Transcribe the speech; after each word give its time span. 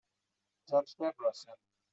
Judge 0.67 0.95
Debra 0.97 1.31
sent 1.31 1.57
me. 1.59 1.73